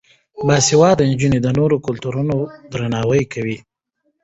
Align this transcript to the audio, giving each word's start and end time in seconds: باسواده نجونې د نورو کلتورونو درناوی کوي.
باسواده 0.47 1.03
نجونې 1.11 1.39
د 1.41 1.47
نورو 1.57 1.75
کلتورونو 1.85 2.35
درناوی 2.71 3.23
کوي. 3.33 3.57